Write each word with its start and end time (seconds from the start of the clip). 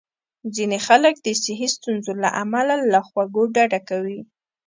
ځینې 0.55 0.77
خلک 0.87 1.15
د 1.21 1.27
صحي 1.43 1.67
ستونزو 1.75 2.11
له 2.23 2.29
امله 2.43 2.75
له 2.91 2.99
خوږو 3.07 3.43
ډډه 3.55 3.79
کوي. 3.89 4.19